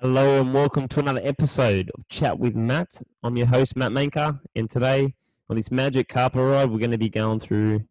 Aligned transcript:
Hello 0.00 0.40
and 0.40 0.52
welcome 0.52 0.88
to 0.88 0.98
another 0.98 1.20
episode 1.22 1.90
of 1.94 2.06
Chat 2.08 2.38
with 2.38 2.56
Matt. 2.56 3.00
I'm 3.22 3.36
your 3.36 3.46
host, 3.46 3.76
Matt 3.76 3.92
Manker, 3.92 4.40
and 4.54 4.68
today 4.68 5.14
on 5.48 5.54
this 5.54 5.70
magic 5.70 6.08
carpet 6.08 6.42
ride, 6.42 6.68
we're 6.70 6.80
going 6.80 6.90
to 6.90 6.98
be 6.98 7.08
going 7.08 7.38
through 7.38 7.84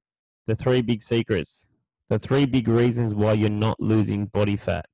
the 0.45 0.53
three 0.53 0.81
big 0.81 1.01
secrets, 1.01 1.69
the 2.09 2.19
three 2.19 2.45
big 2.45 2.67
reasons 2.67 3.13
why 3.13 3.31
you're 3.33 3.49
not 3.49 3.79
losing 3.79 4.25
body 4.25 4.57
fat. 4.57 4.87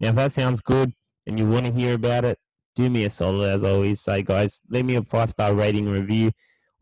Now, 0.00 0.08
if 0.08 0.16
that 0.16 0.32
sounds 0.32 0.60
good 0.60 0.94
and 1.26 1.38
you 1.38 1.48
want 1.48 1.66
to 1.66 1.72
hear 1.72 1.94
about 1.94 2.24
it, 2.24 2.40
do 2.74 2.90
me 2.90 3.04
a 3.04 3.10
solid, 3.10 3.48
as 3.48 3.62
I 3.62 3.70
always 3.70 4.00
say, 4.00 4.22
guys. 4.22 4.60
Leave 4.68 4.84
me 4.84 4.96
a 4.96 5.04
five 5.04 5.30
star 5.30 5.54
rating 5.54 5.88
review 5.88 6.32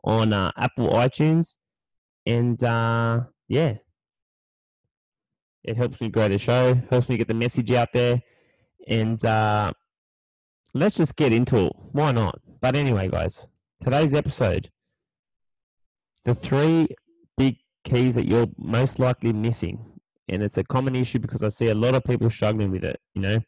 on 0.03 0.33
uh, 0.33 0.53
Apple 0.57 0.89
iTunes, 0.89 1.59
and 2.25 2.65
uh, 2.65 3.25
yeah, 3.47 3.77
it 5.63 5.77
helps 5.77 6.01
me 6.01 6.09
grow 6.09 6.29
the 6.29 6.39
show, 6.39 6.81
helps 6.89 7.11
me 7.11 7.19
get 7.19 7.29
the 7.29 7.35
message 7.35 7.71
out 7.73 7.93
there 7.93 8.23
and 8.87 9.25
uh, 9.25 9.73
let's 10.75 10.97
just 10.97 11.17
get 11.17 11.33
into 11.33 11.67
it. 11.67 11.73
Why 11.93 12.13
not? 12.13 12.41
But 12.61 12.77
anyway, 12.77 13.09
guys, 13.09 13.49
today's 13.81 14.15
episode 14.15 14.71
the 16.27 16.35
three 16.35 16.89
big 17.39 17.59
keys 17.85 18.17
that 18.17 18.27
you're 18.27 18.49
most 18.59 18.99
likely 18.99 19.33
missing. 19.33 19.79
And 20.29 20.43
it's 20.43 20.59
a 20.59 20.65
common 20.65 20.97
issue 20.97 21.21
because 21.21 21.45
I 21.45 21.49
see 21.49 21.69
a 21.69 21.75
lot 21.75 21.95
of 21.95 22.03
people 22.03 22.29
struggling 22.29 22.73
with 22.73 22.85
it, 22.85 23.01
you 23.15 23.23
know. 23.23 23.39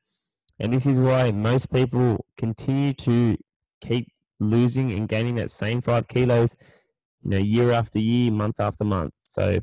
And 0.61 0.73
this 0.73 0.87
is 0.87 1.01
why 1.01 1.33
most 1.33 1.73
people 1.73 2.25
continue 2.37 2.93
to 2.93 3.37
keep 3.81 4.07
losing 4.39 4.93
and 4.93 5.09
gaining 5.09 5.35
that 5.35 5.51
same 5.51 5.81
five 5.81 6.07
kilos, 6.07 6.57
you 7.25 7.31
know, 7.31 7.37
year 7.37 7.73
after 7.73 7.99
year, 7.99 8.31
month 8.31 8.61
after 8.61 8.85
month. 8.85 9.15
So, 9.17 9.59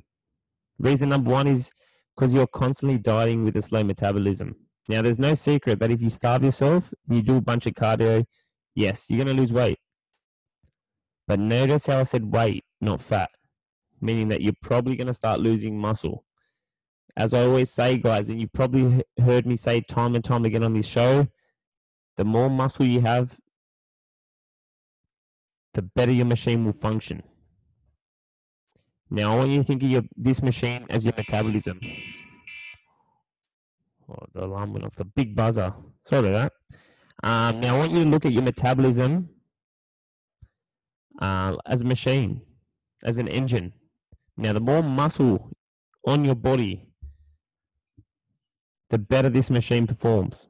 reason 0.78 1.08
number 1.08 1.32
one 1.32 1.48
is 1.48 1.72
because 2.16 2.34
you're 2.34 2.48
constantly 2.48 2.98
dieting 2.98 3.46
with 3.46 3.56
a 3.56 3.62
slow 3.62 3.84
metabolism. 3.84 4.56
Now, 4.88 5.02
there's 5.02 5.20
no 5.20 5.34
secret 5.34 5.80
that 5.80 5.92
if 5.92 6.02
you 6.02 6.10
starve 6.10 6.44
yourself, 6.44 6.94
you 7.10 7.22
do 7.22 7.38
a 7.38 7.42
bunch 7.42 7.66
of 7.66 7.74
cardio, 7.74 8.26
yes, 8.76 9.10
you're 9.10 9.24
going 9.24 9.36
to 9.36 9.42
lose 9.42 9.52
weight. 9.52 9.80
But 11.28 11.40
notice 11.40 11.88
how 11.88 12.00
I 12.00 12.04
said 12.04 12.32
weight, 12.32 12.64
not 12.80 13.02
fat, 13.02 13.32
meaning 14.00 14.28
that 14.28 14.42
you're 14.42 14.54
probably 14.62 14.96
going 14.96 15.08
to 15.08 15.14
start 15.14 15.40
losing 15.40 15.80
muscle. 15.80 16.24
As 17.18 17.34
I 17.34 17.46
always 17.46 17.72
say, 17.72 17.98
guys, 17.98 18.30
and 18.30 18.40
you've 18.40 18.54
probably 18.54 19.04
heard 19.20 19.48
me 19.48 19.56
say 19.56 19.82
time 19.82 20.14
and 20.14 20.24
time 20.24 20.46
again 20.46 20.64
on 20.64 20.74
this 20.74 20.86
show, 20.86 21.28
the 22.18 22.26
more 22.26 22.50
muscle 22.50 22.86
you 22.86 23.02
have, 23.02 23.40
the 25.74 25.82
better 25.82 26.12
your 26.12 26.26
machine 26.26 26.64
will 26.64 26.74
function. 26.74 27.24
Now, 29.10 29.34
I 29.34 29.38
want 29.38 29.50
you 29.50 29.58
to 29.58 29.64
think 29.64 29.84
of 29.84 29.90
your, 29.90 30.04
this 30.16 30.42
machine 30.42 30.86
as 30.90 31.06
your 31.06 31.14
metabolism. 31.16 31.80
Oh, 34.10 34.26
the 34.34 34.46
alarm 34.46 34.74
went 34.74 34.86
off. 34.86 34.96
The 34.96 35.06
big 35.06 35.36
buzzer. 35.36 35.74
Sorry 36.04 36.30
about 36.30 36.52
that. 37.22 37.28
Um, 37.28 37.60
now, 37.62 37.76
I 37.76 37.80
want 37.80 37.92
you 37.92 38.04
to 38.04 38.10
look 38.10 38.26
at 38.26 38.32
your 38.32 38.44
metabolism 38.44 39.30
uh, 41.20 41.56
as 41.66 41.82
a 41.82 41.86
machine, 41.86 42.42
as 43.04 43.18
an 43.18 43.28
engine. 43.28 43.74
Now, 44.38 44.54
the 44.54 44.60
more 44.60 44.84
muscle 44.84 45.52
on 46.06 46.26
your 46.26 46.36
body, 46.36 46.88
the 48.90 48.98
better 49.00 49.30
this 49.30 49.50
machine 49.50 49.88
performs. 49.88 50.48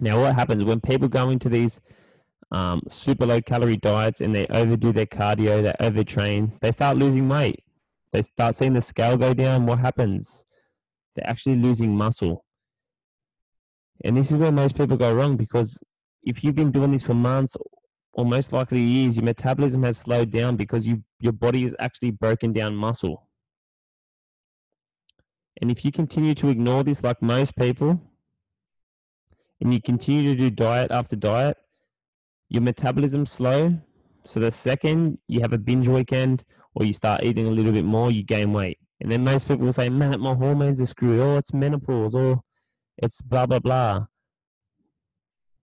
Now, 0.00 0.20
what 0.20 0.34
happens 0.34 0.64
when 0.64 0.80
people 0.80 1.08
go 1.08 1.28
into 1.28 1.48
these 1.48 1.80
um, 2.50 2.82
super 2.88 3.26
low 3.26 3.40
calorie 3.40 3.76
diets 3.76 4.20
and 4.20 4.34
they 4.34 4.46
overdo 4.46 4.92
their 4.92 5.06
cardio, 5.06 5.62
they 5.62 5.74
overtrain, 5.84 6.58
they 6.60 6.70
start 6.70 6.96
losing 6.96 7.28
weight. 7.28 7.62
They 8.12 8.22
start 8.22 8.54
seeing 8.54 8.74
the 8.74 8.80
scale 8.80 9.16
go 9.16 9.32
down. 9.32 9.66
What 9.66 9.78
happens? 9.78 10.44
They're 11.14 11.28
actually 11.28 11.56
losing 11.56 11.96
muscle. 11.96 12.44
And 14.04 14.16
this 14.16 14.32
is 14.32 14.38
where 14.38 14.52
most 14.52 14.76
people 14.76 14.96
go 14.96 15.14
wrong 15.14 15.36
because 15.36 15.82
if 16.22 16.42
you've 16.42 16.54
been 16.54 16.72
doing 16.72 16.92
this 16.92 17.02
for 17.02 17.14
months 17.14 17.56
or 18.12 18.24
most 18.24 18.52
likely 18.52 18.80
years, 18.80 19.16
your 19.16 19.24
metabolism 19.24 19.82
has 19.84 19.98
slowed 19.98 20.30
down 20.30 20.56
because 20.56 20.86
you 20.86 21.02
your 21.20 21.32
body 21.32 21.64
is 21.64 21.76
actually 21.78 22.10
broken 22.10 22.52
down 22.52 22.74
muscle. 22.74 23.28
And 25.60 25.70
if 25.70 25.84
you 25.84 25.92
continue 25.92 26.34
to 26.34 26.48
ignore 26.48 26.82
this 26.82 27.04
like 27.04 27.22
most 27.22 27.56
people, 27.56 28.00
and 29.60 29.72
you 29.72 29.80
continue 29.80 30.34
to 30.34 30.36
do 30.36 30.50
diet 30.50 30.90
after 30.90 31.14
diet, 31.14 31.56
your 32.48 32.62
metabolism 32.62 33.26
slow. 33.26 33.78
So 34.24 34.40
the 34.40 34.50
second 34.50 35.18
you 35.28 35.40
have 35.40 35.52
a 35.52 35.58
binge 35.58 35.88
weekend 35.88 36.44
or 36.74 36.84
you 36.84 36.92
start 36.92 37.22
eating 37.22 37.46
a 37.46 37.50
little 37.50 37.72
bit 37.72 37.84
more, 37.84 38.10
you 38.10 38.24
gain 38.24 38.52
weight. 38.52 38.78
And 39.02 39.10
then 39.10 39.24
most 39.24 39.48
people 39.48 39.64
will 39.64 39.72
say, 39.72 39.88
Matt, 39.88 40.20
my 40.20 40.34
hormones 40.34 40.80
are 40.80 40.86
screwed. 40.86 41.18
Oh, 41.18 41.36
it's 41.36 41.52
menopause. 41.52 42.14
Or 42.14 42.42
it's 42.96 43.20
blah, 43.20 43.46
blah, 43.46 43.58
blah. 43.58 44.06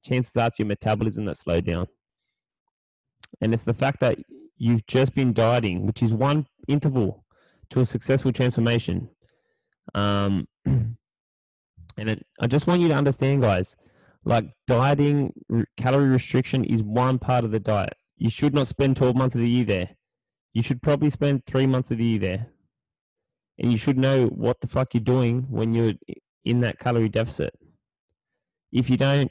Chances 0.03 0.35
are 0.35 0.47
it's 0.47 0.59
your 0.59 0.67
metabolism 0.67 1.23
that 1.23 1.37
slowed 1.37 1.65
down. 1.65 1.87
And 3.39 3.53
it's 3.53 3.63
the 3.63 3.73
fact 3.73 4.01
that 4.01 4.19
you've 4.57 4.85
just 4.87 5.15
been 5.15 5.31
dieting, 5.31 5.87
which 5.87 6.03
is 6.03 6.13
one 6.13 6.47
interval 6.67 7.23
to 7.69 7.79
a 7.79 7.85
successful 7.85 8.33
transformation. 8.33 9.09
Um, 9.95 10.49
and 10.65 10.97
it, 11.97 12.25
I 12.41 12.47
just 12.47 12.67
want 12.67 12.81
you 12.81 12.89
to 12.89 12.93
understand, 12.93 13.41
guys, 13.41 13.77
like 14.25 14.51
dieting, 14.67 15.31
calorie 15.77 16.09
restriction 16.09 16.65
is 16.65 16.83
one 16.83 17.19
part 17.19 17.45
of 17.45 17.51
the 17.51 17.59
diet. 17.61 17.93
You 18.17 18.29
should 18.29 18.53
not 18.53 18.67
spend 18.67 18.97
12 18.97 19.15
months 19.15 19.33
of 19.33 19.39
the 19.39 19.49
year 19.49 19.63
there. 19.63 19.89
You 20.51 20.61
should 20.61 20.81
probably 20.81 21.09
spend 21.09 21.45
three 21.45 21.67
months 21.67 21.89
of 21.89 21.99
the 21.99 22.03
year 22.03 22.19
there 22.19 22.47
and 23.59 23.71
you 23.71 23.77
should 23.77 23.97
know 23.97 24.27
what 24.27 24.61
the 24.61 24.67
fuck 24.67 24.93
you're 24.93 25.01
doing 25.01 25.45
when 25.49 25.73
you're 25.73 25.93
in 26.45 26.61
that 26.61 26.79
calorie 26.79 27.09
deficit. 27.09 27.53
If 28.71 28.89
you 28.89 28.97
don't, 28.97 29.29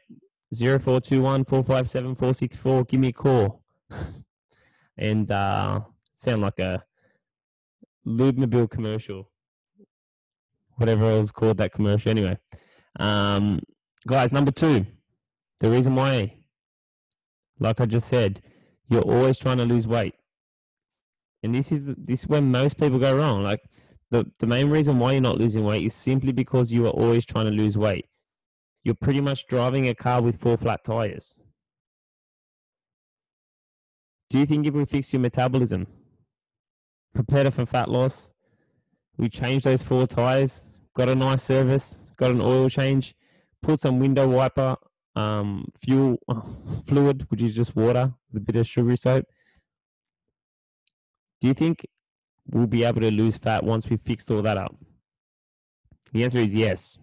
0421 0.52 1.44
457 1.44 2.14
464, 2.14 2.84
give 2.84 3.00
me 3.00 3.08
a 3.08 3.12
call. 3.12 3.62
and 4.98 5.30
uh, 5.30 5.80
sound 6.14 6.42
like 6.42 6.58
a 6.58 6.84
Lube 8.04 8.38
Mobile 8.38 8.68
commercial, 8.68 9.30
whatever 10.76 11.10
it 11.10 11.18
was 11.18 11.30
called 11.30 11.58
that 11.58 11.72
commercial. 11.72 12.10
Anyway, 12.10 12.38
um, 12.98 13.60
guys, 14.06 14.32
number 14.32 14.50
two, 14.50 14.86
the 15.60 15.70
reason 15.70 15.94
why, 15.94 16.34
like 17.58 17.80
I 17.80 17.86
just 17.86 18.08
said, 18.08 18.42
you're 18.88 19.02
always 19.02 19.38
trying 19.38 19.58
to 19.58 19.64
lose 19.64 19.86
weight, 19.86 20.14
and 21.42 21.54
this 21.54 21.70
is 21.70 21.84
this 21.96 22.20
is 22.20 22.28
when 22.28 22.50
most 22.50 22.78
people 22.78 22.98
go 22.98 23.16
wrong. 23.16 23.42
Like 23.42 23.60
the, 24.10 24.30
the 24.38 24.46
main 24.46 24.70
reason 24.70 24.98
why 24.98 25.12
you're 25.12 25.20
not 25.20 25.38
losing 25.38 25.64
weight 25.64 25.84
is 25.84 25.94
simply 25.94 26.32
because 26.32 26.72
you 26.72 26.86
are 26.86 26.90
always 26.90 27.24
trying 27.26 27.44
to 27.46 27.50
lose 27.50 27.76
weight. 27.76 28.06
You're 28.82 28.94
pretty 28.94 29.20
much 29.20 29.46
driving 29.46 29.86
a 29.88 29.94
car 29.94 30.22
with 30.22 30.40
four 30.40 30.56
flat 30.56 30.82
tires. 30.84 31.44
Do 34.30 34.38
you 34.38 34.46
think 34.46 34.66
if 34.66 34.74
we 34.74 34.84
fix 34.84 35.12
your 35.12 35.20
metabolism, 35.20 35.86
prepare 37.14 37.50
for 37.50 37.66
fat 37.66 37.90
loss, 37.90 38.32
we 39.16 39.28
change 39.28 39.64
those 39.64 39.82
four 39.82 40.06
tires, 40.06 40.62
got 40.94 41.08
a 41.08 41.14
nice 41.14 41.42
service, 41.42 42.00
got 42.16 42.30
an 42.30 42.40
oil 42.40 42.68
change, 42.68 43.14
put 43.62 43.80
some 43.80 43.98
window 43.98 44.28
wiper 44.28 44.76
um, 45.16 45.66
fuel 45.80 46.18
fluid, 46.86 47.26
which 47.30 47.42
is 47.42 47.54
just 47.54 47.74
water 47.74 48.14
with 48.32 48.42
a 48.42 48.44
bit 48.44 48.56
of 48.56 48.66
sugary 48.66 48.96
soap. 48.96 49.26
Do 51.40 51.48
you 51.48 51.54
think 51.54 51.86
we'll 52.50 52.66
be 52.66 52.84
able 52.84 53.00
to 53.00 53.10
lose 53.10 53.36
fat 53.36 53.64
once 53.64 53.88
we've 53.88 54.00
fixed 54.00 54.30
all 54.30 54.42
that 54.42 54.56
up? 54.56 54.74
The 56.12 56.24
answer 56.24 56.38
is 56.38 56.54
yes. 56.54 56.98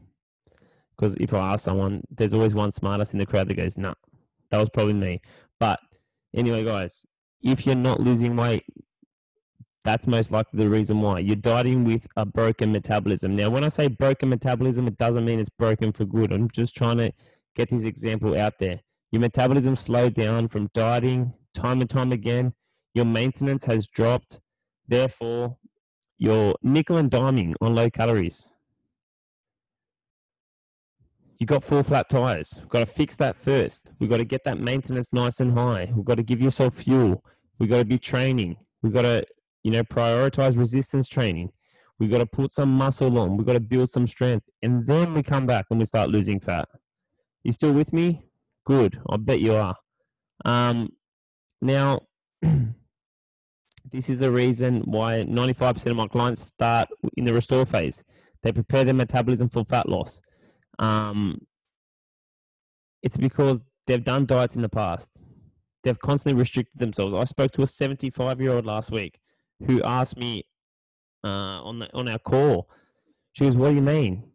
Because 0.96 1.16
if 1.18 1.34
I 1.34 1.54
ask 1.54 1.66
someone, 1.66 2.04
there's 2.10 2.34
always 2.34 2.56
one 2.56 2.72
smartest 2.72 3.14
in 3.14 3.20
the 3.20 3.26
crowd 3.26 3.48
that 3.50 3.56
goes, 3.56 3.78
nah, 3.78 3.96
that 4.50 4.60
was 4.60 4.70
probably 4.70 4.94
me. 4.94 5.22
But 5.60 5.80
anyway, 6.34 6.64
guys, 6.64 7.06
if 7.42 7.66
you're 7.66 7.76
not 7.76 8.00
losing 8.00 8.36
weight, 8.36 8.64
that's 9.84 10.08
most 10.08 10.32
likely 10.32 10.64
the 10.64 10.70
reason 10.70 11.02
why. 11.02 11.20
You're 11.20 11.36
dieting 11.36 11.84
with 11.84 12.08
a 12.16 12.26
broken 12.26 12.72
metabolism. 12.72 13.36
Now, 13.36 13.52
when 13.52 13.64
I 13.64 13.68
say 13.68 13.88
broken 13.88 14.30
metabolism, 14.30 14.88
it 14.88 14.98
doesn't 14.98 15.26
mean 15.26 15.40
it's 15.40 15.50
broken 15.50 15.92
for 15.92 16.06
good. 16.06 16.34
I'm 16.34 16.50
just 16.50 16.76
trying 16.76 16.98
to 16.98 17.14
get 17.56 17.70
this 17.70 17.84
example 17.84 18.36
out 18.36 18.58
there. 18.60 18.82
Your 19.12 19.20
metabolism 19.20 19.76
slowed 19.76 20.16
down 20.16 20.48
from 20.48 20.70
dieting 20.74 21.34
time 21.54 21.82
and 21.82 21.90
time 21.90 22.12
again. 22.12 22.54
Your 22.96 23.06
maintenance 23.06 23.66
has 23.66 23.88
dropped 23.88 24.42
Therefore, 24.88 25.58
you're 26.18 26.56
nickel 26.62 26.98
and 26.98 27.12
diming 27.12 27.54
on 27.62 27.76
low 27.76 27.90
calories. 27.90 28.52
You 31.38 31.46
got 31.46 31.64
four 31.64 31.84
flat 31.84 32.08
tires. 32.08 32.58
We've 32.60 32.70
got 32.70 32.80
to 32.80 32.86
fix 32.86 33.16
that 33.18 33.36
first. 33.36 33.90
We've 34.00 34.10
got 34.10 34.18
to 34.18 34.26
get 34.26 34.46
that 34.46 34.58
maintenance 34.58 35.12
nice 35.12 35.40
and 35.42 35.58
high. 35.58 35.92
We've 35.94 36.06
got 36.06 36.16
to 36.16 36.24
give 36.24 36.42
yourself 36.42 36.76
fuel. 36.76 37.24
We've 37.60 37.70
got 37.70 37.80
to 37.80 37.86
be 37.86 38.00
training. 38.00 38.56
We've 38.82 38.94
got 38.94 39.02
to, 39.02 39.26
you 39.64 39.72
know, 39.72 39.84
prioritize 39.84 40.58
resistance 40.58 41.10
training. 41.10 41.52
We've 42.00 42.12
got 42.12 42.20
to 42.20 42.26
put 42.26 42.52
some 42.52 42.72
muscle 42.72 43.18
on. 43.20 43.36
We've 43.36 43.46
got 43.46 43.54
to 43.54 43.60
build 43.60 43.90
some 43.90 44.08
strength. 44.08 44.46
And 44.62 44.88
then 44.88 45.14
we 45.14 45.24
come 45.24 45.46
back 45.46 45.66
and 45.70 45.80
we 45.80 45.86
start 45.86 46.10
losing 46.10 46.40
fat. 46.40 46.70
You 47.44 47.52
still 47.52 47.74
with 47.74 47.92
me? 47.92 48.26
Good. 48.66 49.00
I 49.10 49.18
bet 49.18 49.40
you 49.40 49.56
are. 49.56 49.76
Um, 50.46 50.90
now, 51.62 52.02
This 53.96 54.10
is 54.10 54.20
the 54.20 54.30
reason 54.30 54.82
why 54.82 55.24
95% 55.24 55.86
of 55.86 55.96
my 55.96 56.08
clients 56.10 56.42
start 56.42 56.90
in 57.16 57.24
the 57.24 57.32
restore 57.32 57.66
phase. 57.66 58.04
They 58.44 58.52
prepare 58.52 58.84
their 58.84 58.94
metabolism 58.94 59.48
for 59.48 59.64
fat 59.64 59.88
loss. 59.88 60.22
Um, 60.80 61.48
it's 63.02 63.16
because 63.16 63.64
they've 63.88 64.04
done 64.04 64.26
diets 64.26 64.58
in 64.58 64.64
the 64.64 64.70
past. 64.70 65.12
They've 65.84 65.98
constantly 65.98 66.38
restricted 66.38 66.78
themselves. 66.78 67.14
I 67.14 67.24
spoke 67.24 67.52
to 67.54 67.62
a 67.62 67.68
75 67.68 68.42
year 68.42 68.52
old 68.52 68.66
last 68.66 68.92
week 68.92 69.18
who 69.66 69.82
asked 69.82 70.18
me 70.18 70.44
uh, 71.24 71.64
on 71.64 71.80
the, 71.80 71.94
on 71.94 72.10
our 72.10 72.20
call. 72.20 72.70
She 73.32 73.46
goes, 73.46 73.56
"What 73.56 73.70
do 73.70 73.76
you 73.76 73.82
mean? 73.82 74.26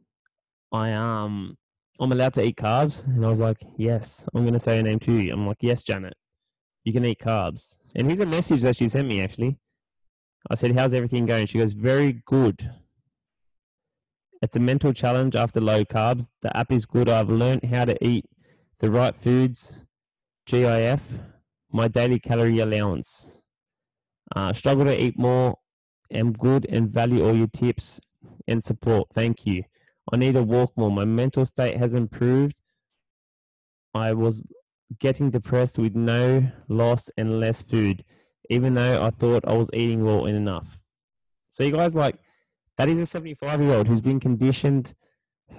I 0.73 0.93
um 0.95 1.59
I'm 1.99 2.11
allowed 2.11 2.33
to 2.35 2.45
eat 2.45 2.57
carbs?" 2.57 3.07
And 3.07 3.23
I 3.27 3.29
was 3.29 3.41
like, 3.41 3.63
"Yes." 3.77 4.27
I'm 4.33 4.43
going 4.43 4.55
to 4.55 4.59
say 4.59 4.79
her 4.79 4.83
name 4.83 5.01
to 5.01 5.13
you. 5.13 5.35
I'm 5.35 5.47
like, 5.47 5.59
"Yes, 5.61 5.83
Janet, 5.83 6.15
you 6.85 6.93
can 6.93 7.05
eat 7.05 7.19
carbs." 7.19 7.79
And 7.95 8.07
here's 8.07 8.21
a 8.21 8.27
message 8.27 8.63
that 8.63 8.77
she 8.77 8.89
sent 8.89 9.09
me 9.09 9.21
actually. 9.21 9.59
I 10.51 10.55
said, 10.55 10.77
"How's 10.77 10.95
everything 10.95 11.27
going?" 11.27 11.47
She 11.47 11.59
goes, 11.59 11.73
"Very 11.73 12.23
good." 12.25 12.71
It's 14.43 14.57
a 14.57 14.61
mental 14.61 14.93
challenge 14.93 15.37
after 15.37 15.61
low 15.61 15.85
carbs. 15.85 16.29
The 16.41 16.57
app 16.57 16.73
is 16.73 16.87
good. 16.87 17.09
I've 17.09 17.29
learned 17.29 17.65
how 17.65 17.85
to 17.85 17.97
eat 18.05 18.25
the 18.79 18.91
right 18.91 19.15
foods. 19.15 19.83
GIF, 20.47 21.19
my 21.71 21.89
daily 21.89 22.19
calorie 22.19 22.59
allowance. 22.59 23.39
Uh, 24.35 24.53
struggle 24.53 24.87
to 24.87 25.01
eat 25.01 25.19
more. 25.19 25.59
Am 26.11 26.33
good 26.33 26.67
and 26.69 26.91
value 26.91 27.25
all 27.25 27.37
your 27.37 27.47
tips 27.47 28.01
and 28.49 28.65
support. 28.65 29.11
Thank 29.11 29.47
you. 29.47 29.65
I 30.13 30.17
need 30.17 30.33
to 30.33 30.43
walk 30.43 30.73
more. 30.77 30.91
My 30.91 31.05
mental 31.05 31.45
state 31.45 31.77
has 31.77 31.95
improved. 31.95 32.61
I 33.95 34.13
was 34.13 34.47
getting 34.99 35.31
depressed 35.31 35.79
with 35.79 35.95
no 35.95 36.51
loss 36.69 37.11
and 37.17 37.39
less 37.39 37.63
food, 37.63 38.05
even 38.49 38.75
though 38.75 39.03
I 39.03 39.11
thought 39.11 39.45
I 39.47 39.57
was 39.57 39.71
eating 39.73 40.05
well 40.05 40.27
and 40.27 40.37
enough. 40.37 40.81
So 41.51 41.65
you 41.65 41.73
guys 41.73 41.95
like 41.95 42.17
that 42.77 42.89
is 42.89 42.99
a 42.99 43.07
75 43.07 43.63
year 43.63 43.75
old 43.75 43.89
who's 43.89 44.01
been 44.01 44.21
conditioned 44.21 44.95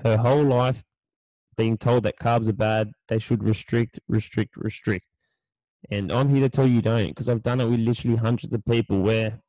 her 0.05 0.17
whole 0.17 0.43
life 0.43 0.83
being 1.57 1.77
told 1.77 2.03
that 2.03 2.17
carbs 2.17 2.49
are 2.49 2.53
bad, 2.53 2.91
they 3.07 3.19
should 3.19 3.43
restrict, 3.43 3.99
restrict, 4.07 4.55
restrict. 4.57 5.05
And 5.89 6.11
I'm 6.11 6.29
here 6.29 6.41
to 6.41 6.49
tell 6.49 6.67
you 6.67 6.81
don't, 6.81 7.09
because 7.09 7.27
I've 7.27 7.43
done 7.43 7.59
it 7.59 7.69
with 7.69 7.79
literally 7.79 8.17
hundreds 8.17 8.53
of 8.53 8.65
people 8.65 9.01
where 9.01 9.41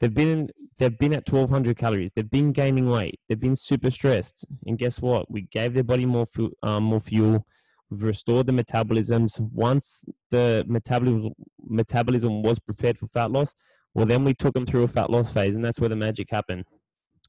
they've 0.00 0.12
been 0.12 0.50
they've 0.78 0.98
been 0.98 1.14
at 1.14 1.30
1200 1.30 1.76
calories, 1.76 2.12
they've 2.12 2.30
been 2.30 2.52
gaining 2.52 2.88
weight, 2.88 3.18
they've 3.28 3.40
been 3.40 3.56
super 3.56 3.90
stressed, 3.90 4.44
and 4.66 4.78
guess 4.78 5.00
what? 5.00 5.30
We 5.30 5.42
gave 5.42 5.74
their 5.74 5.84
body 5.84 6.04
more 6.04 6.26
fu- 6.26 6.52
um, 6.62 6.84
more 6.84 7.00
fuel. 7.00 7.46
We've 7.90 8.02
restored 8.02 8.46
the 8.46 8.52
metabolisms. 8.52 9.40
Once 9.40 10.04
the 10.30 10.64
metabolism 10.66 11.32
metabolism 11.68 12.42
was 12.42 12.58
prepared 12.58 12.98
for 12.98 13.06
fat 13.06 13.30
loss, 13.30 13.54
well, 13.94 14.06
then 14.06 14.24
we 14.24 14.34
took 14.34 14.54
them 14.54 14.66
through 14.66 14.82
a 14.82 14.88
fat 14.88 15.10
loss 15.10 15.32
phase, 15.32 15.54
and 15.54 15.64
that's 15.64 15.80
where 15.80 15.88
the 15.88 15.96
magic 15.96 16.30
happened. 16.30 16.64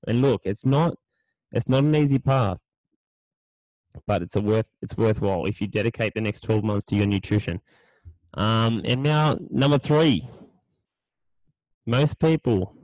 And 0.08 0.22
look, 0.22 0.42
it's 0.44 0.66
not 0.66 0.96
it's 1.52 1.70
not 1.70 1.84
an 1.84 1.96
easy 1.96 2.20
path, 2.20 2.58
but 4.06 4.22
it's 4.22 4.36
a 4.36 4.42
worth 4.42 4.70
it's 4.82 4.98
worthwhile 4.98 5.46
if 5.46 5.62
you 5.62 5.68
dedicate 5.68 6.14
the 6.14 6.22
next 6.22 6.42
twelve 6.42 6.64
months 6.64 6.86
to 6.88 6.96
your 6.96 7.08
nutrition. 7.08 7.62
Um, 8.34 8.82
and 8.84 9.02
now 9.04 9.38
number 9.50 9.78
three, 9.78 10.28
most 11.86 12.20
people, 12.20 12.76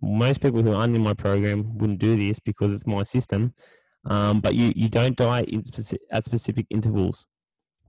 most 0.00 0.40
people 0.40 0.62
who 0.62 0.72
aren't 0.72 0.96
in 0.96 1.02
my 1.02 1.14
program 1.14 1.76
wouldn't 1.76 1.98
do 1.98 2.16
this 2.16 2.38
because 2.38 2.72
it's 2.72 2.86
my 2.86 3.02
system. 3.02 3.54
Um, 4.06 4.40
but 4.40 4.54
you 4.54 4.72
you 4.76 4.88
don't 4.88 5.16
diet 5.16 5.48
in 5.48 5.62
speci- 5.62 5.98
at 6.10 6.24
specific 6.24 6.66
intervals. 6.70 7.26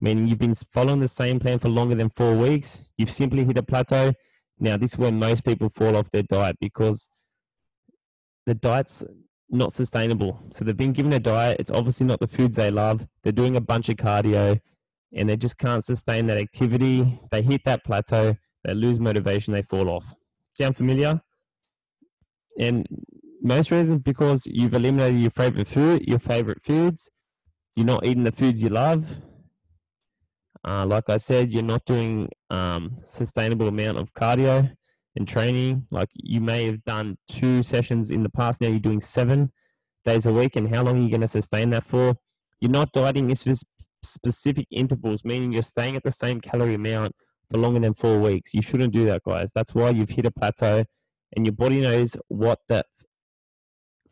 Meaning 0.01 0.27
you've 0.27 0.39
been 0.39 0.53
following 0.53 0.99
the 0.99 1.07
same 1.07 1.39
plan 1.39 1.59
for 1.59 1.69
longer 1.69 1.95
than 1.95 2.09
four 2.09 2.35
weeks. 2.35 2.85
You've 2.97 3.11
simply 3.11 3.45
hit 3.45 3.57
a 3.57 3.63
plateau 3.63 4.13
now, 4.59 4.77
this 4.77 4.93
is 4.93 4.97
where 4.99 5.11
most 5.11 5.45
people 5.45 5.69
fall 5.69 5.97
off 5.97 6.11
their 6.11 6.23
diet 6.23 6.57
because 6.59 7.09
the 8.45 8.55
diet's 8.55 9.03
not 9.49 9.73
sustainable. 9.73 10.39
So 10.51 10.63
they've 10.63 10.75
been 10.75 10.93
given 10.93 11.13
a 11.13 11.19
diet. 11.19 11.57
It's 11.59 11.71
obviously 11.71 12.07
not 12.07 12.19
the 12.19 12.27
foods 12.27 12.55
they 12.55 12.71
love. 12.71 13.07
They're 13.23 13.33
doing 13.33 13.55
a 13.55 13.61
bunch 13.61 13.89
of 13.89 13.97
cardio 13.97 14.61
and 15.13 15.29
they 15.29 15.37
just 15.37 15.57
can't 15.57 15.83
sustain 15.83 16.27
that 16.27 16.37
activity. 16.37 17.19
They 17.31 17.41
hit 17.41 17.63
that 17.65 17.83
plateau, 17.83 18.37
they 18.63 18.73
lose 18.73 18.99
motivation, 18.99 19.53
they 19.53 19.61
fall 19.61 19.89
off. 19.89 20.13
Sound 20.49 20.77
familiar? 20.77 21.21
And 22.57 22.87
most 23.45 23.71
reasons 23.71 24.01
because 24.01 24.47
you've 24.47 24.73
eliminated 24.73 25.21
your 25.21 25.31
favorite 25.31 25.67
food, 25.67 26.03
your 26.07 26.19
favorite 26.19 26.63
foods. 26.63 27.09
You're 27.75 27.85
not 27.85 28.05
eating 28.05 28.23
the 28.23 28.31
foods 28.31 28.63
you 28.63 28.69
love. 28.69 29.17
Uh, 30.67 30.85
like 30.85 31.09
I 31.09 31.17
said, 31.17 31.53
you're 31.53 31.61
not 31.61 31.85
doing 31.85 32.29
um, 32.49 32.97
sustainable 33.05 33.67
amount 33.67 33.99
of 33.99 34.13
cardio 34.13 34.71
and 35.15 35.27
training. 35.27 35.85
Like 35.91 36.09
you 36.13 36.41
may 36.41 36.65
have 36.65 36.83
done 36.83 37.17
two 37.27 37.61
sessions 37.61 38.09
in 38.09 38.23
the 38.23 38.29
past. 38.29 38.61
Now 38.61 38.69
you're 38.69 38.79
doing 38.79 39.01
seven 39.01 39.51
days 40.03 40.25
a 40.25 40.33
week. 40.33 40.55
And 40.55 40.73
how 40.73 40.83
long 40.83 40.97
are 40.97 41.01
you 41.01 41.09
going 41.09 41.21
to 41.21 41.27
sustain 41.27 41.69
that 41.69 41.85
for? 41.85 42.17
You're 42.59 42.71
not 42.71 42.93
dieting 42.93 43.29
in 43.29 43.35
specific 44.03 44.65
intervals, 44.71 45.23
meaning 45.23 45.53
you're 45.53 45.61
staying 45.61 45.95
at 45.95 46.03
the 46.03 46.11
same 46.11 46.41
calorie 46.41 46.73
amount 46.73 47.13
for 47.51 47.59
longer 47.59 47.79
than 47.79 47.93
four 47.93 48.19
weeks. 48.19 48.55
You 48.55 48.63
shouldn't 48.63 48.93
do 48.93 49.05
that, 49.05 49.21
guys. 49.23 49.51
That's 49.53 49.75
why 49.75 49.91
you've 49.91 50.09
hit 50.09 50.25
a 50.25 50.31
plateau 50.31 50.85
and 51.35 51.45
your 51.45 51.53
body 51.53 51.81
knows 51.81 52.15
what 52.27 52.59
the 52.67 52.83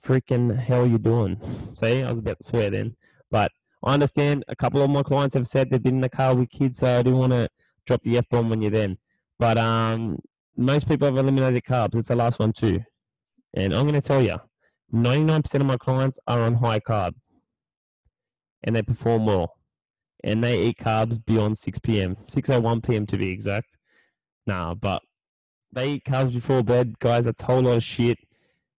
freaking 0.03 0.57
hell 0.57 0.85
you're 0.85 0.99
doing. 0.99 1.39
See, 1.73 2.03
I 2.03 2.09
was 2.09 2.19
about 2.19 2.39
to 2.39 2.43
swear 2.43 2.69
then. 2.69 2.95
But 3.31 3.51
I 3.83 3.93
understand 3.93 4.45
a 4.47 4.55
couple 4.55 4.81
of 4.81 4.89
my 4.89 5.03
clients 5.03 5.35
have 5.35 5.47
said 5.47 5.69
they've 5.69 5.81
been 5.81 5.95
in 5.95 6.01
the 6.01 6.09
car 6.09 6.35
with 6.35 6.49
kids, 6.49 6.79
so 6.79 6.99
I 6.99 7.03
didn't 7.03 7.19
want 7.19 7.33
to 7.33 7.49
drop 7.85 8.03
the 8.03 8.17
F 8.17 8.29
bomb 8.29 8.49
when 8.49 8.61
you're 8.61 8.71
then. 8.71 8.97
But 9.39 9.57
um, 9.57 10.19
most 10.55 10.87
people 10.87 11.07
have 11.07 11.17
eliminated 11.17 11.63
carbs. 11.63 11.95
It's 11.95 12.07
the 12.07 12.15
last 12.15 12.39
one 12.39 12.53
too. 12.53 12.81
And 13.53 13.73
I'm 13.73 13.87
going 13.87 13.99
to 13.99 14.07
tell 14.07 14.21
you, 14.21 14.39
99% 14.93 15.55
of 15.55 15.65
my 15.65 15.77
clients 15.77 16.19
are 16.27 16.41
on 16.41 16.55
high 16.55 16.79
carb 16.79 17.13
and 18.63 18.75
they 18.75 18.83
perform 18.83 19.25
well. 19.25 19.55
And 20.23 20.43
they 20.43 20.63
eat 20.63 20.77
carbs 20.77 21.23
beyond 21.23 21.57
6 21.57 21.79
p.m., 21.79 22.15
6.01 22.27 22.87
p.m. 22.87 23.05
to 23.07 23.17
be 23.17 23.29
exact. 23.29 23.77
Nah, 24.47 24.73
but 24.73 25.01
they 25.71 25.93
eat 25.93 26.05
carbs 26.05 26.33
before 26.33 26.63
bed. 26.63 26.99
Guys, 26.99 27.25
that's 27.25 27.43
a 27.43 27.45
whole 27.45 27.61
lot 27.61 27.75
of 27.75 27.83
shit. 27.83 28.19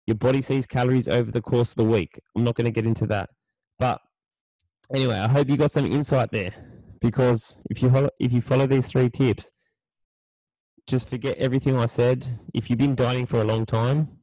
Your 0.05 0.15
body 0.15 0.41
sees 0.41 0.65
calories 0.65 1.07
over 1.07 1.31
the 1.31 1.41
course 1.41 1.71
of 1.71 1.75
the 1.77 1.83
week. 1.85 2.19
I'm 2.35 2.43
not 2.43 2.55
going 2.55 2.65
to 2.65 2.71
get 2.71 2.85
into 2.85 3.07
that. 3.07 3.29
But 3.79 4.01
anyway, 4.93 5.17
I 5.17 5.27
hope 5.27 5.49
you 5.49 5.57
got 5.57 5.71
some 5.71 5.85
insight 5.85 6.31
there 6.31 6.53
because 6.99 7.63
if 7.69 7.81
you 7.81 7.89
follow, 7.89 8.09
if 8.19 8.33
you 8.33 8.41
follow 8.41 8.67
these 8.67 8.87
three 8.87 9.09
tips, 9.09 9.51
just 10.87 11.09
forget 11.09 11.37
everything 11.37 11.77
I 11.77 11.85
said. 11.85 12.39
If 12.53 12.69
you've 12.69 12.79
been 12.79 12.95
dieting 12.95 13.25
for 13.25 13.41
a 13.41 13.45
long 13.45 13.65
time, 13.65 14.19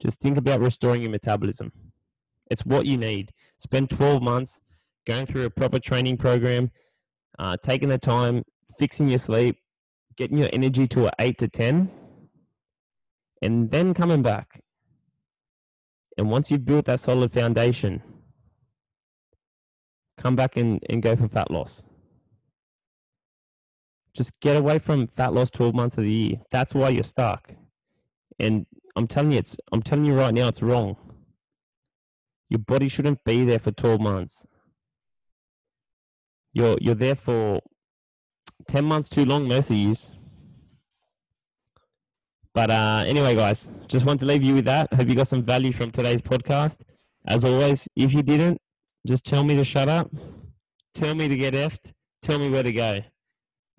just 0.00 0.20
think 0.20 0.36
about 0.36 0.60
restoring 0.60 1.02
your 1.02 1.10
metabolism. 1.10 1.72
It's 2.50 2.66
what 2.66 2.86
you 2.86 2.96
need. 2.96 3.30
Spend 3.58 3.90
12 3.90 4.22
months 4.22 4.60
going 5.06 5.26
through 5.26 5.44
a 5.44 5.50
proper 5.50 5.78
training 5.78 6.16
program, 6.16 6.70
uh, 7.38 7.56
taking 7.62 7.88
the 7.88 7.98
time, 7.98 8.42
fixing 8.78 9.08
your 9.08 9.18
sleep, 9.18 9.58
getting 10.16 10.38
your 10.38 10.50
energy 10.52 10.86
to 10.88 11.06
an 11.06 11.12
8 11.18 11.38
to 11.38 11.48
10, 11.48 11.90
and 13.42 13.70
then 13.70 13.92
coming 13.92 14.22
back. 14.22 14.60
And 16.16 16.30
once 16.30 16.50
you've 16.50 16.64
built 16.64 16.86
that 16.86 17.00
solid 17.00 17.32
foundation, 17.32 18.02
come 20.16 20.36
back 20.36 20.56
and, 20.56 20.80
and 20.88 21.02
go 21.02 21.16
for 21.16 21.28
fat 21.28 21.50
loss. 21.50 21.84
Just 24.14 24.40
get 24.40 24.56
away 24.56 24.78
from 24.78 25.08
fat 25.08 25.32
loss 25.32 25.50
12 25.50 25.74
months 25.74 25.98
of 25.98 26.04
the 26.04 26.12
year. 26.12 26.36
That's 26.50 26.74
why 26.74 26.90
you're 26.90 27.02
stuck. 27.02 27.54
And 28.38 28.66
I'm 28.94 29.06
telling 29.06 29.32
you, 29.32 29.38
it's 29.38 29.56
I'm 29.72 29.82
telling 29.82 30.04
you 30.04 30.14
right 30.14 30.34
now, 30.34 30.48
it's 30.48 30.62
wrong. 30.62 30.96
Your 32.50 32.58
body 32.58 32.88
shouldn't 32.88 33.24
be 33.24 33.44
there 33.44 33.58
for 33.58 33.72
12 33.72 34.00
months. 34.00 34.46
You're 36.52 36.76
you're 36.80 36.94
there 36.94 37.14
for 37.14 37.60
10 38.68 38.84
months 38.84 39.08
too 39.08 39.24
long 39.24 39.48
most 39.48 39.70
of. 39.70 40.10
But 42.54 42.70
uh, 42.70 43.04
anyway, 43.06 43.34
guys, 43.34 43.68
just 43.88 44.04
want 44.04 44.20
to 44.20 44.26
leave 44.26 44.42
you 44.42 44.54
with 44.54 44.66
that. 44.66 44.92
Hope 44.92 45.08
you 45.08 45.14
got 45.14 45.28
some 45.28 45.42
value 45.42 45.72
from 45.72 45.90
today's 45.90 46.20
podcast. 46.20 46.82
As 47.26 47.44
always, 47.44 47.88
if 47.96 48.12
you 48.12 48.22
didn't, 48.22 48.60
just 49.06 49.24
tell 49.24 49.42
me 49.42 49.54
to 49.56 49.64
shut 49.64 49.88
up. 49.88 50.10
Tell 50.94 51.14
me 51.14 51.28
to 51.28 51.36
get 51.36 51.54
effed. 51.54 51.92
Tell 52.20 52.38
me 52.38 52.50
where 52.50 52.62
to 52.62 52.72
go. 52.72 53.00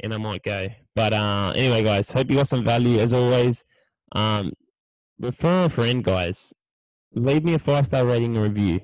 And 0.01 0.13
I 0.13 0.17
might 0.17 0.41
go. 0.43 0.69
But 0.95 1.13
uh, 1.13 1.53
anyway, 1.55 1.83
guys, 1.83 2.11
hope 2.11 2.31
you 2.31 2.37
got 2.37 2.47
some 2.47 2.63
value 2.63 2.97
as 2.97 3.13
always. 3.13 3.63
Um, 4.13 4.53
refer 5.19 5.65
a 5.65 5.69
friend, 5.69 6.03
guys. 6.03 6.53
Leave 7.13 7.43
me 7.43 7.53
a 7.53 7.59
five 7.59 7.85
star 7.85 8.05
rating 8.05 8.35
and 8.35 8.43
review. 8.43 8.81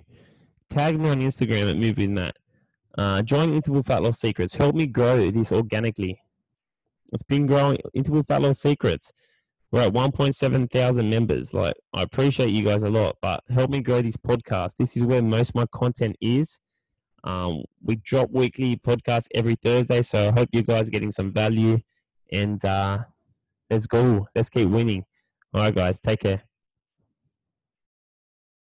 Tag 0.69 0.99
me 0.99 1.09
on 1.09 1.19
Instagram 1.19 1.69
at 1.71 1.77
Move 1.77 1.97
With 1.97 2.11
Matt. 2.11 2.37
Uh, 2.95 3.23
join 3.23 3.53
Interval 3.53 3.81
Fat 3.81 4.03
Loss 4.03 4.19
Secrets. 4.19 4.55
Help 4.55 4.75
me 4.75 4.85
grow 4.85 5.31
this 5.31 5.51
organically. 5.51 6.21
It's 7.11 7.23
been 7.23 7.47
growing. 7.47 7.79
Interval 7.95 8.21
Fat 8.21 8.43
Loss 8.43 8.59
Secrets 8.59 9.11
we're 9.71 9.81
at 9.81 9.93
1.7 9.93 10.71
thousand 10.71 11.09
members. 11.09 11.53
Like, 11.53 11.75
I 11.93 12.01
appreciate 12.01 12.49
you 12.49 12.63
guys 12.63 12.83
a 12.83 12.89
lot, 12.89 13.17
but 13.21 13.43
help 13.49 13.69
me 13.69 13.81
grow 13.81 14.01
this 14.01 14.17
podcast. 14.17 14.75
This 14.77 14.97
is 14.97 15.03
where 15.03 15.21
most 15.21 15.49
of 15.49 15.55
my 15.55 15.65
content 15.71 16.15
is. 16.19 16.59
Um, 17.23 17.63
we 17.83 17.97
drop 17.97 18.31
weekly 18.31 18.77
podcasts 18.77 19.27
every 19.35 19.55
Thursday, 19.55 20.01
so 20.01 20.29
I 20.29 20.31
hope 20.31 20.49
you 20.51 20.63
guys 20.63 20.87
are 20.87 20.91
getting 20.91 21.11
some 21.11 21.31
value. 21.31 21.79
And 22.31 22.63
uh, 22.63 22.99
let's 23.69 23.87
go. 23.87 24.27
Let's 24.35 24.49
keep 24.49 24.67
winning. 24.67 25.05
All 25.53 25.61
right, 25.63 25.75
guys. 25.75 25.99
Take 25.99 26.21
care. 26.21 26.48